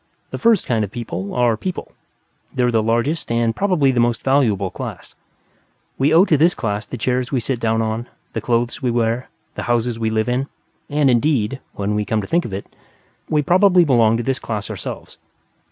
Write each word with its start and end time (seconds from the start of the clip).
The 0.31 0.39
first 0.39 0.65
kind 0.65 0.83
of 0.83 0.89
people 0.89 1.35
are 1.35 1.55
People; 1.55 1.91
they 2.51 2.63
are 2.63 2.71
the 2.71 2.81
largest 2.81 3.31
and 3.31 3.55
probably 3.55 3.91
the 3.91 3.99
most 3.99 4.23
valuable 4.23 4.71
class. 4.71 5.13
We 5.99 6.11
owe 6.11 6.25
to 6.25 6.37
this 6.37 6.55
class 6.55 6.87
the 6.87 6.97
chairs 6.97 7.31
we 7.31 7.39
sit 7.39 7.59
down 7.59 7.83
on, 7.83 8.07
the 8.33 8.41
clothes 8.41 8.81
we 8.81 8.89
wear, 8.89 9.29
the 9.53 9.61
houses 9.69 9.99
we 9.99 10.09
live 10.09 10.27
in; 10.27 10.47
and, 10.89 11.07
indeed 11.11 11.59
(when 11.75 11.93
we 11.93 12.03
come 12.03 12.19
to 12.21 12.25
think 12.25 12.45
of 12.45 12.51
it), 12.51 12.65
we 13.29 13.43
probably 13.43 13.85
belong 13.85 14.17
to 14.17 14.23
this 14.23 14.39
class 14.39 14.71
ourselves. 14.71 15.19